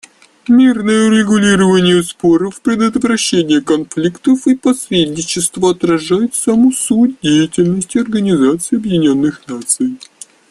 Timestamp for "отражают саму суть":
5.69-7.19